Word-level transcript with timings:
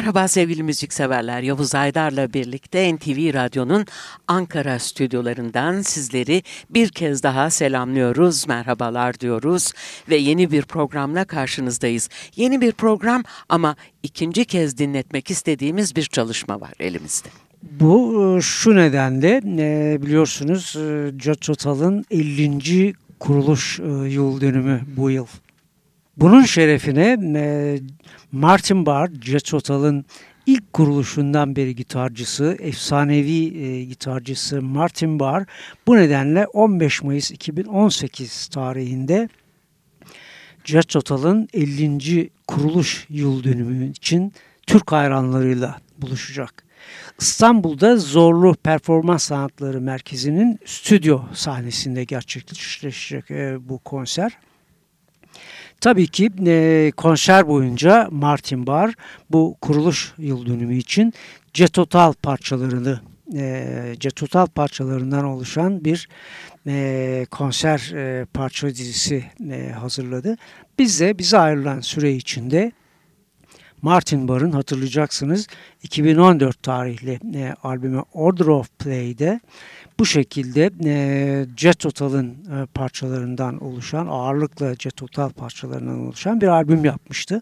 Merhaba 0.00 0.28
sevgili 0.28 0.62
müzikseverler. 0.62 1.42
Yavuz 1.42 1.74
Aydar'la 1.74 2.32
birlikte 2.32 2.94
NTV 2.94 3.34
Radyo'nun 3.34 3.86
Ankara 4.28 4.78
stüdyolarından 4.78 5.82
sizleri 5.82 6.42
bir 6.70 6.88
kez 6.88 7.22
daha 7.22 7.50
selamlıyoruz, 7.50 8.48
merhabalar 8.48 9.20
diyoruz 9.20 9.72
ve 10.08 10.16
yeni 10.16 10.50
bir 10.50 10.62
programla 10.62 11.24
karşınızdayız. 11.24 12.08
Yeni 12.36 12.60
bir 12.60 12.72
program 12.72 13.24
ama 13.48 13.76
ikinci 14.02 14.44
kez 14.44 14.78
dinletmek 14.78 15.30
istediğimiz 15.30 15.96
bir 15.96 16.04
çalışma 16.04 16.60
var 16.60 16.72
elimizde. 16.80 17.28
Bu 17.62 18.22
e, 18.38 18.40
şu 18.40 18.76
nedenle 18.76 19.40
e, 19.46 20.02
biliyorsunuz 20.02 20.76
e, 20.76 21.12
Jet 21.18 21.40
Total'ın 21.40 22.04
50. 22.10 22.94
kuruluş 23.18 23.78
yıl 24.08 24.40
dönümü 24.40 24.80
bu 24.96 25.10
yıl. 25.10 25.26
Bunun 26.20 26.42
şerefine 26.42 27.18
Martin 28.32 28.86
Barr, 28.86 29.10
Jet 29.22 29.44
Total'ın 29.44 30.04
ilk 30.46 30.72
kuruluşundan 30.72 31.56
beri 31.56 31.74
gitarcısı, 31.74 32.56
efsanevi 32.60 33.58
e, 33.58 33.84
gitarcısı 33.84 34.62
Martin 34.62 35.20
Barr 35.20 35.46
bu 35.86 35.96
nedenle 35.96 36.46
15 36.46 37.02
Mayıs 37.02 37.30
2018 37.30 38.46
tarihinde 38.46 39.28
Jet 40.64 40.88
Total'ın 40.88 41.48
50. 41.54 42.30
kuruluş 42.46 43.06
yıl 43.08 43.44
dönümü 43.44 43.90
için 43.90 44.32
Türk 44.66 44.92
hayranlarıyla 44.92 45.76
buluşacak. 45.98 46.64
İstanbul'da 47.18 47.96
Zorlu 47.96 48.54
Performans 48.54 49.22
Sanatları 49.22 49.80
Merkezi'nin 49.80 50.58
stüdyo 50.64 51.20
sahnesinde 51.34 52.04
gerçekleşecek 52.04 53.30
e, 53.30 53.68
bu 53.68 53.78
konser. 53.78 54.32
Tabii 55.80 56.06
ki 56.06 56.30
e, 56.46 56.92
konser 56.96 57.48
boyunca 57.48 58.08
Martin 58.10 58.66
Barr 58.66 58.94
bu 59.30 59.56
kuruluş 59.60 60.12
yıl 60.18 60.46
dönümü 60.46 60.76
için 60.76 61.12
Cetotal 61.54 62.12
parçalarını 62.12 63.00
e, 63.36 63.94
Cetotal 64.00 64.46
parçalarından 64.46 65.24
oluşan 65.24 65.84
bir 65.84 66.08
e, 66.66 67.26
konser 67.30 67.92
e, 67.94 68.24
parça 68.24 68.68
dizisi 68.68 69.24
e, 69.50 69.72
hazırladı. 69.72 70.36
Biz 70.78 71.00
de 71.00 71.18
bize 71.18 71.38
ayrılan 71.38 71.80
süre 71.80 72.12
içinde 72.12 72.72
Martin 73.82 74.28
Barr'ın 74.28 74.52
hatırlayacaksınız 74.52 75.46
2014 75.82 76.62
tarihli 76.62 77.20
e, 77.34 77.54
albümü 77.62 78.02
Order 78.12 78.46
of 78.46 78.78
Play'de 78.78 79.40
bu 79.98 80.06
şekilde 80.06 80.70
e, 80.84 81.46
Jet 81.56 81.78
Total'ın 81.78 82.28
e, 82.30 82.66
parçalarından 82.66 83.64
oluşan, 83.64 84.06
ağırlıkla 84.06 84.74
Jet 84.74 84.96
Total 84.96 85.30
parçalarından 85.30 86.00
oluşan 86.00 86.40
bir 86.40 86.46
albüm 86.46 86.84
yapmıştı. 86.84 87.40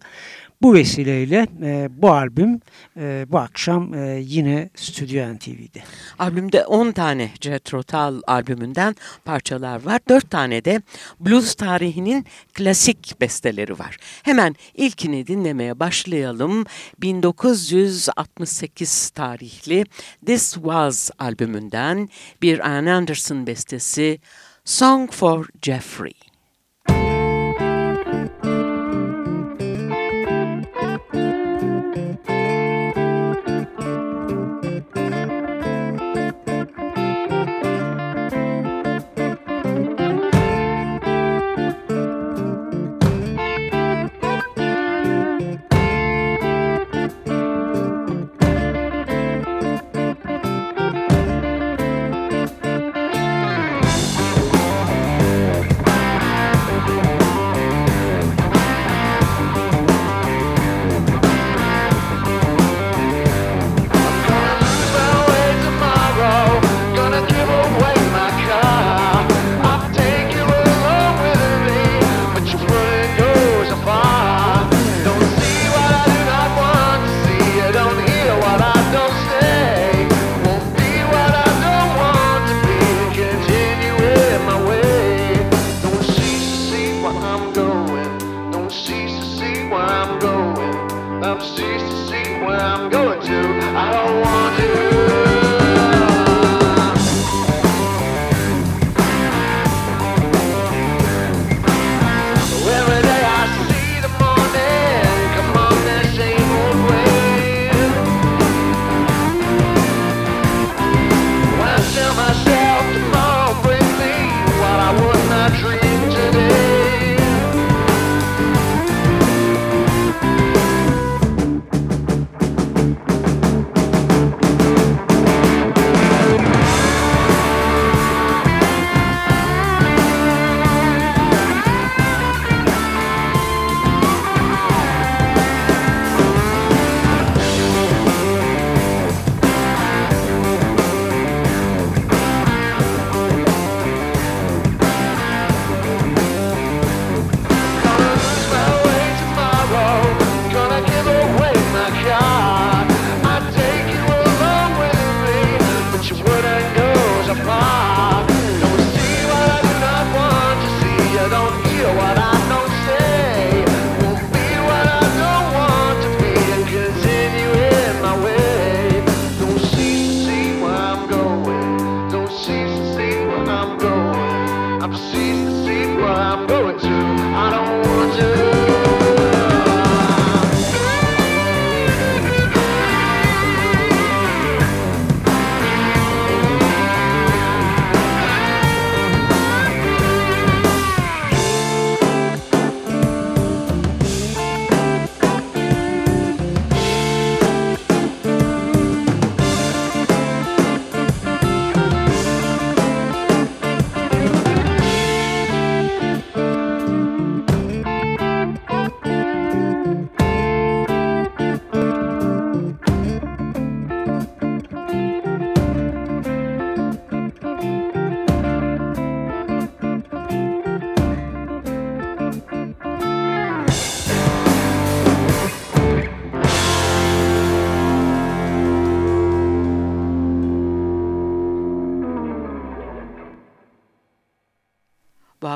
Bu 0.63 0.75
vesileyle 0.75 1.47
e, 1.63 1.89
bu 1.91 2.13
albüm 2.13 2.61
e, 2.97 3.27
bu 3.29 3.39
akşam 3.39 3.95
e, 3.95 4.21
yine 4.25 4.71
Stüdyo 4.75 5.35
NTV'de. 5.35 5.83
Albümde 6.19 6.67
10 6.67 6.93
tane 6.93 7.31
Jet 7.41 7.75
Rotal 7.75 8.21
albümünden 8.27 8.97
parçalar 9.25 9.85
var. 9.85 10.01
4 10.09 10.31
tane 10.31 10.65
de 10.65 10.83
blues 11.21 11.55
tarihinin 11.55 12.27
klasik 12.55 13.21
besteleri 13.21 13.79
var. 13.79 13.97
Hemen 14.23 14.55
ilkini 14.75 15.27
dinlemeye 15.27 15.81
başlayalım. 15.81 16.65
1968 17.01 19.11
tarihli 19.11 19.85
This 20.27 20.55
Was 20.55 21.11
albümünden 21.19 22.09
bir 22.43 22.69
Ann 22.69 22.87
Anderson 22.87 23.47
bestesi 23.47 24.19
Song 24.65 25.13
for 25.13 25.47
Jeffrey. 25.63 26.18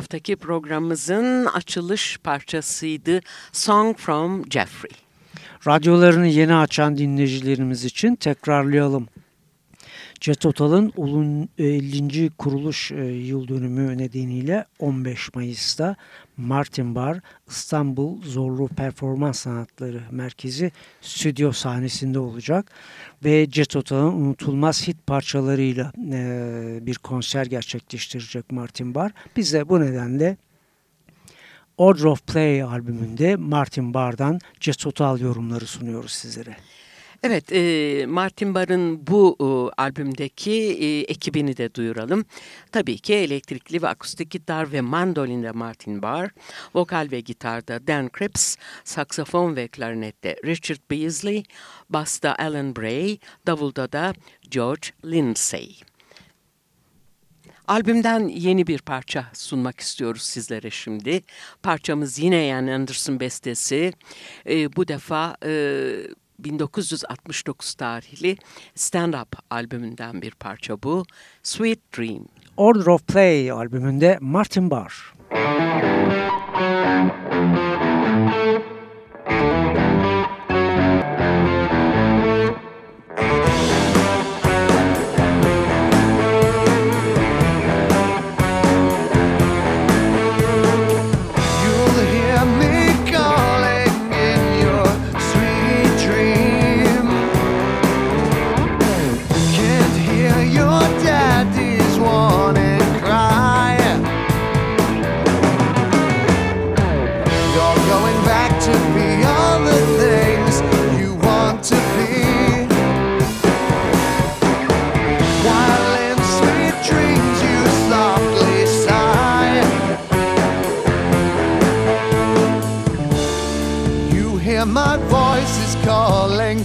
Haftaki 0.03 0.37
programımızın 0.37 1.47
açılış 1.47 2.19
parçasıydı 2.19 3.21
Song 3.53 3.97
from 3.97 4.51
Jeffrey. 4.51 4.91
Radyolarını 5.67 6.27
yeni 6.27 6.55
açan 6.55 6.99
dinleyicilerimiz 6.99 7.85
için 7.85 8.15
tekrarlayalım. 8.15 9.09
Jet 10.23 10.41
Total'ın 10.41 10.93
50. 11.59 12.31
kuruluş 12.31 12.93
e, 12.93 13.05
yıl 13.05 13.49
dönümü 13.49 13.99
nedeniyle 13.99 14.65
15 14.79 15.35
Mayıs'ta 15.35 15.97
Martin 16.37 16.95
Bar 16.95 17.21
İstanbul 17.49 18.23
Zorlu 18.23 18.69
Performans 18.69 19.39
Sanatları 19.39 20.01
Merkezi 20.11 20.73
stüdyo 21.01 21.53
sahnesinde 21.53 22.19
olacak 22.19 22.73
ve 23.25 23.47
Jet 23.53 23.69
Total'ın 23.69 24.13
unutulmaz 24.13 24.89
hit 24.89 25.07
parçalarıyla 25.07 25.93
e, 26.13 26.79
bir 26.83 26.95
konser 26.95 27.47
gerçekleştirecek 27.47 28.53
Martin 28.53 28.95
Bar. 28.95 29.13
Biz 29.37 29.53
de 29.53 29.69
bu 29.69 29.81
nedenle 29.81 30.37
Order 31.77 32.05
of 32.05 32.27
Play 32.27 32.63
albümünde 32.63 33.37
Martin 33.37 33.95
Barr'dan 33.95 34.39
Jet 34.61 34.79
Total 34.79 35.21
yorumları 35.21 35.67
sunuyoruz 35.67 36.13
sizlere. 36.13 36.57
Evet, 37.25 37.53
e, 37.53 38.07
Martin 38.07 38.55
Barr'ın 38.55 39.07
bu 39.07 39.37
e, 39.41 39.83
albümdeki 39.83 40.53
e, 40.53 41.01
ekibini 41.01 41.57
de 41.57 41.75
duyuralım. 41.75 42.25
Tabii 42.73 42.99
ki 42.99 43.15
elektrikli 43.15 43.83
ve 43.83 43.89
akustik 43.89 44.31
gitar 44.31 44.73
ve 44.73 44.81
mandolinde 44.81 45.51
Martin 45.51 46.03
Barr, 46.03 46.31
vokal 46.75 47.09
ve 47.11 47.21
gitarda 47.21 47.87
Dan 47.87 48.11
Cripps, 48.19 48.57
saksafon 48.85 49.57
ve 49.57 49.69
klarinette 49.69 50.37
Richard 50.45 50.81
Beasley, 50.91 51.43
basta 51.91 52.37
Alan 52.39 52.77
Bray, 52.77 53.19
davulda 53.47 53.93
da 53.93 54.15
George 54.51 54.89
Lindsay. 55.05 55.69
Albümden 57.69 58.29
yeni 58.29 58.67
bir 58.67 58.79
parça 58.79 59.27
sunmak 59.33 59.81
istiyoruz 59.81 60.23
sizlere 60.23 60.71
şimdi. 60.71 61.23
Parçamız 61.63 62.19
yine 62.19 62.47
Ian 62.47 62.67
Anderson 62.67 63.21
bestesi. 63.21 63.93
E, 64.49 64.77
bu 64.77 64.89
defa... 64.89 65.37
E, 65.45 65.93
1969 66.45 67.75
tarihli 67.75 68.37
Stand 68.75 69.15
Up 69.15 69.37
albümünden 69.51 70.23
bir 70.23 70.31
parça 70.31 70.83
bu. 70.83 71.05
Sweet 71.43 71.81
Dream. 71.99 72.25
Order 72.57 72.87
of 72.87 73.07
Play 73.07 73.51
albümünde 73.51 74.19
Martin 74.21 74.71
Barr. 74.71 75.13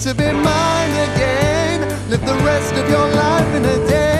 To 0.07 0.13
be 0.13 0.31
mine 0.31 0.91
again. 1.09 1.81
Live 2.09 2.25
the 2.25 2.35
rest 2.45 2.73
of 2.73 2.89
your 2.89 3.07
life 3.09 3.55
in 3.55 3.65
a 3.65 3.87
day. 3.87 4.16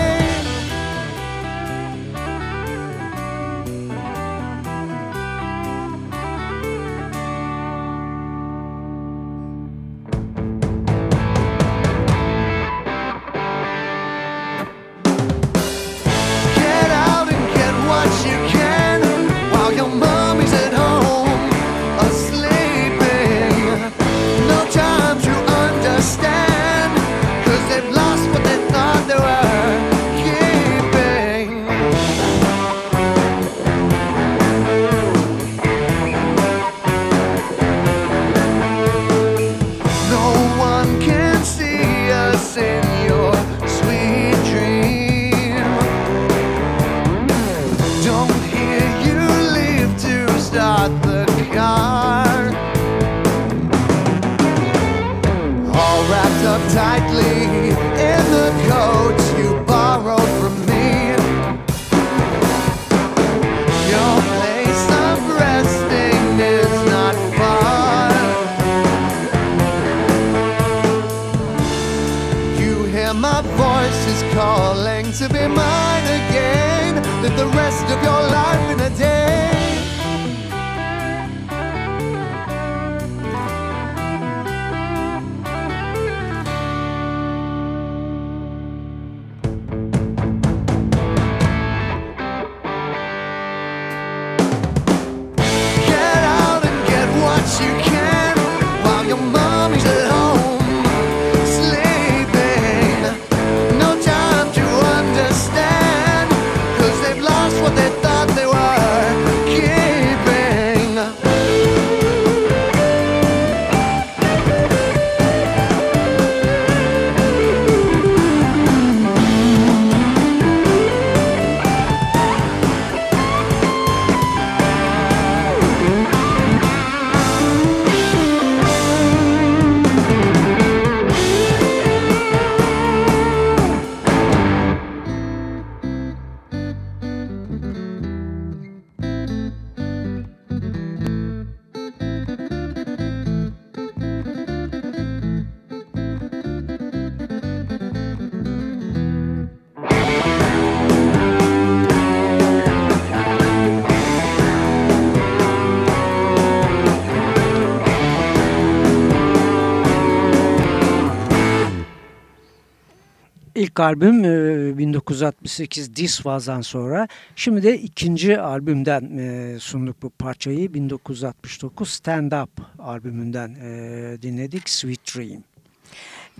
albüm 163.80 164.24
e, 164.24 164.78
1968 164.78 165.96
Disvaz'dan 165.96 166.60
sonra 166.60 167.08
şimdi 167.36 167.62
de 167.62 167.78
ikinci 167.78 168.40
albümden 168.40 169.18
e, 169.18 169.56
sunduk 169.60 170.02
bu 170.02 170.10
parçayı 170.10 170.74
1969 170.74 171.88
Stand 171.90 172.32
Up 172.32 172.50
albümünden 172.78 173.54
e, 173.54 174.22
dinledik 174.22 174.68
Sweet 174.68 175.16
Dream. 175.16 175.42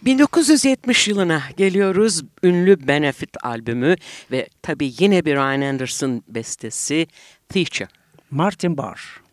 1970 0.04 1.08
yılına 1.08 1.42
geliyoruz. 1.56 2.22
Ünlü 2.42 2.88
Benefit 2.88 3.44
albümü 3.44 3.96
ve 4.30 4.48
tabii 4.62 4.92
yine 4.98 5.24
bir 5.24 5.34
Ryan 5.34 5.60
Anderson 5.60 6.22
bestesi 6.28 7.06
Teacher. 7.48 7.88
Martin 8.30 8.76
Barr. 8.76 9.27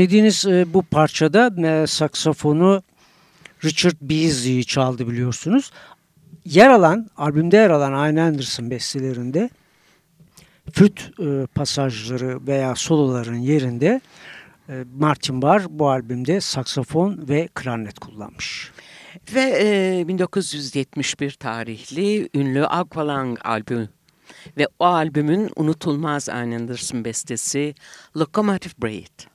Dinlediğiniz 0.00 0.46
e, 0.46 0.74
bu 0.74 0.82
parçada 0.82 1.68
e, 1.68 1.86
saksafonu 1.86 2.82
Richard 3.64 3.96
Beasley 4.00 4.64
çaldı 4.64 5.08
biliyorsunuz. 5.08 5.70
Yer 6.44 6.70
alan, 6.70 7.10
albümde 7.16 7.56
yer 7.56 7.70
alan 7.70 7.92
Ian 7.92 8.16
Anderson 8.16 8.70
bestelerinde 8.70 9.50
flüt 10.72 11.10
e, 11.20 11.46
pasajları 11.46 12.46
veya 12.46 12.74
soloların 12.74 13.36
yerinde 13.36 14.00
e, 14.68 14.84
Martin 14.98 15.42
Barr 15.42 15.66
bu 15.68 15.90
albümde 15.90 16.40
saksafon 16.40 17.28
ve 17.28 17.48
klarnet 17.54 17.98
kullanmış. 17.98 18.72
Ve 19.34 19.58
e, 20.00 20.08
1971 20.08 21.30
tarihli 21.30 22.28
ünlü 22.34 22.66
Aqualung 22.66 23.38
albümü 23.44 23.88
ve 24.56 24.66
o 24.78 24.84
albümün 24.84 25.50
unutulmaz 25.56 26.28
Ian 26.28 26.50
Anderson 26.50 27.04
bestesi 27.04 27.74
Locomotive 28.16 28.72
Breath. 28.82 29.29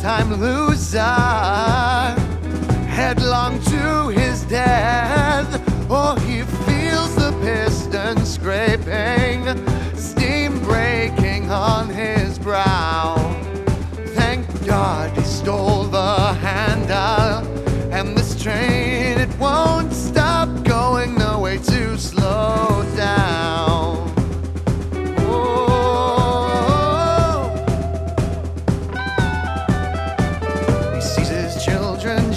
All-time 0.00 0.40
loser. 0.40 0.98
Headlong 2.88 3.60
to 3.64 4.08
his 4.08 4.44
death. 4.44 5.46
Oh 5.90 6.14
he 6.20 6.42
feels 6.64 7.14
the 7.16 7.32
piston 7.42 8.24
scraping 8.24 9.44
steam 9.94 10.58
breaking 10.60 11.50
on 11.50 11.90
his 11.90 12.38
brow. 12.38 13.16
Thank 14.14 14.46
god 14.66 15.10
he 15.16 15.22
stole 15.22 15.79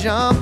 Jump. 0.03 0.32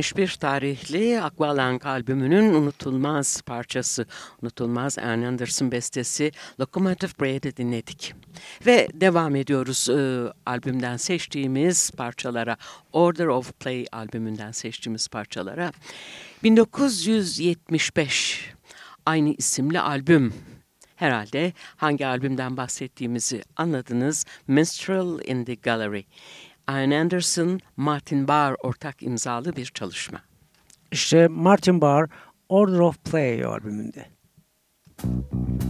1971 0.00 0.36
tarihli 0.36 1.22
Aqualung 1.22 1.86
albümünün 1.86 2.54
unutulmaz 2.54 3.42
parçası, 3.42 4.06
unutulmaz 4.42 4.98
Ann 4.98 5.22
Anderson 5.22 5.72
bestesi 5.72 6.32
Locomotive 6.60 7.10
Bread'i 7.20 7.56
dinledik. 7.56 8.14
Ve 8.66 8.88
devam 8.94 9.36
ediyoruz 9.36 9.88
e, 9.88 10.32
albümden 10.46 10.96
seçtiğimiz 10.96 11.90
parçalara, 11.90 12.56
Order 12.92 13.26
of 13.26 13.52
Play 13.52 13.86
albümünden 13.92 14.52
seçtiğimiz 14.52 15.08
parçalara. 15.08 15.72
1975 16.42 18.52
aynı 19.06 19.34
isimli 19.38 19.80
albüm 19.80 20.34
Herhalde 21.00 21.52
hangi 21.76 22.06
albümden 22.06 22.56
bahsettiğimizi 22.56 23.42
anladınız. 23.56 24.26
Minstrel 24.48 25.28
in 25.28 25.44
the 25.44 25.54
Gallery. 25.54 26.02
Ian 26.70 26.90
Anderson, 26.90 27.60
Martin 27.76 28.28
Barr 28.28 28.56
ortak 28.62 29.02
imzalı 29.02 29.56
bir 29.56 29.66
çalışma. 29.66 30.18
İşte 30.92 31.28
Martin 31.28 31.80
Barr 31.80 32.08
Order 32.48 32.78
of 32.78 33.04
Play 33.04 33.44
albümünde. 33.44 34.06
the 35.02 35.69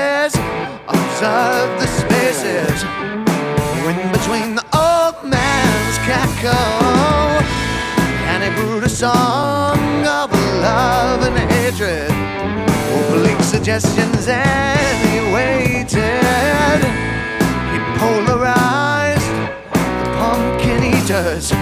the 0.00 0.06
gazes, 0.24 0.34
observed 0.88 1.80
the 1.80 1.86
spaces. 1.86 2.84
In 3.90 4.12
between 4.12 4.54
the 4.54 4.64
old 4.72 5.16
man's 5.28 5.98
cackle, 6.08 7.44
and 8.30 8.40
a 8.84 8.88
song 8.88 10.06
of 10.06 10.30
love 10.62 11.22
and 11.22 11.36
hatred. 11.52 12.10
Oblique 13.10 13.42
suggestions, 13.42 14.28
and 14.28 14.96
he 15.08 15.18
waited. 15.34 16.80
He 17.72 17.78
polarized 17.98 19.32
the 20.00 20.08
pumpkin 20.18 20.82
eaters, 20.94 21.52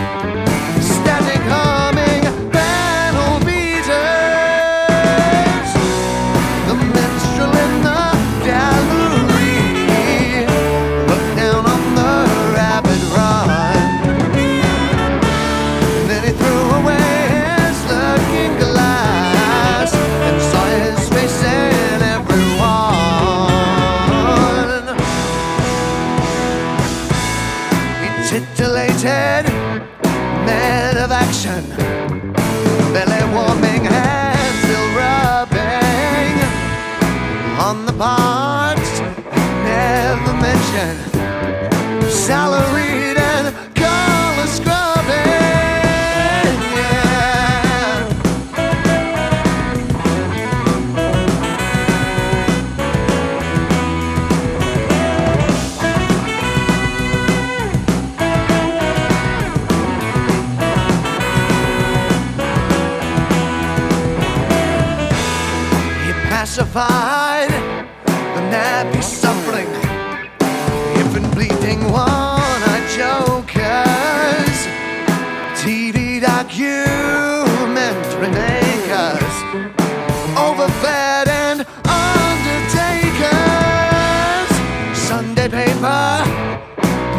again. 40.79 41.08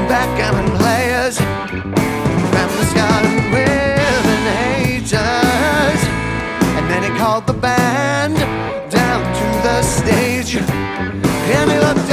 Backgammon 0.10 0.76
players, 0.80 1.38
families 1.38 2.94
got 2.94 3.24
women 3.54 4.42
haters. 4.58 6.02
And 6.78 6.90
then 6.90 7.04
he 7.04 7.12
called 7.20 7.46
the 7.46 7.54
band 7.54 8.36
down 8.90 9.22
to 9.40 9.46
the 9.62 9.84
stage. 9.84 10.56
And 10.58 11.72
he 11.72 11.78
looked 11.78 12.09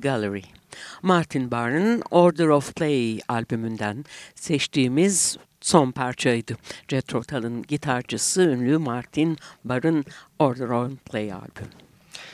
Gallery. 0.00 0.42
Martin 1.02 1.50
Barr'ın 1.50 2.02
Order 2.10 2.48
of 2.48 2.74
Play 2.74 3.20
albümünden 3.28 4.04
seçtiğimiz 4.34 5.36
son 5.60 5.90
parçaydı. 5.90 6.56
Jethro 6.88 7.22
Tull'ın 7.22 7.62
gitarcısı 7.62 8.42
ünlü 8.42 8.78
Martin 8.78 9.38
Barr'ın 9.64 10.04
Order 10.38 10.68
of 10.68 10.92
Play 11.04 11.32
albümü. 11.32 11.84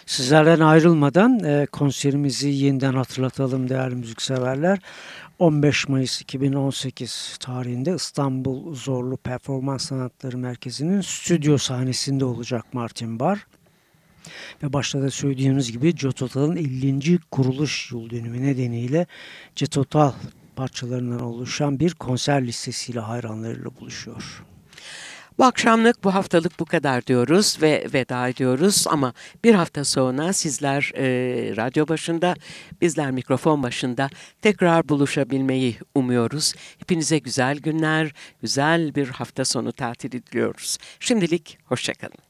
Sizlerden 0.06 0.60
ayrılmadan 0.60 1.44
e, 1.44 1.66
konserimizi 1.66 2.48
yeniden 2.48 2.94
hatırlatalım 2.94 3.68
değerli 3.68 3.94
müzikseverler. 3.94 4.78
15 5.38 5.88
Mayıs 5.88 6.20
2018 6.20 7.36
tarihinde 7.40 7.94
İstanbul 7.94 8.74
Zorlu 8.74 9.16
Performans 9.16 9.84
Sanatları 9.84 10.38
Merkezi'nin 10.38 11.00
stüdyo 11.00 11.58
sahnesinde 11.58 12.24
olacak 12.24 12.74
Martin 12.74 13.20
Bar. 13.20 13.46
Ve 14.62 14.72
başta 14.72 15.02
da 15.02 15.11
söylediğimiz 15.11 15.72
gibi 15.72 15.96
Jototal'ın 15.96 16.56
50. 16.56 17.18
kuruluş 17.30 17.92
yıl 17.92 18.11
dönümü 18.11 18.42
nedeniyle 18.42 19.06
Jototal 19.56 20.12
parçalarından 20.56 21.20
oluşan 21.20 21.80
bir 21.80 21.94
konser 21.94 22.46
listesiyle 22.46 23.00
hayranlarıyla 23.00 23.70
buluşuyor. 23.80 24.42
Bu 25.40 25.44
akşamlık 25.44 26.04
bu 26.04 26.14
haftalık 26.14 26.61
bu 26.61 26.64
kadar 26.64 27.06
diyoruz 27.06 27.59
ve 27.62 27.87
veda 27.94 28.28
ediyoruz 28.28 28.85
ama 28.88 29.12
bir 29.44 29.54
hafta 29.54 29.85
sonra 29.85 30.33
sizler 30.33 30.92
e, 30.96 31.06
radyo 31.56 31.88
başında 31.88 32.35
bizler 32.80 33.11
mikrofon 33.11 33.62
başında 33.62 34.09
tekrar 34.42 34.88
buluşabilmeyi 34.88 35.76
umuyoruz. 35.94 36.54
Hepinize 36.78 37.18
güzel 37.18 37.59
günler, 37.59 38.12
güzel 38.42 38.94
bir 38.94 39.09
hafta 39.09 39.44
sonu 39.44 39.72
tatili 39.72 40.26
diliyoruz. 40.26 40.78
Şimdilik 41.00 41.59
hoşçakalın. 41.64 42.29